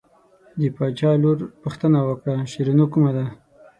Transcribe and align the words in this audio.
د 0.59 0.61
باچا 0.75 1.11
لور 1.21 1.37
پوښتنه 1.63 1.99
وکړه 2.09 2.35
شیرینو 2.51 2.85
کومه 2.93 3.11
ده. 3.17 3.25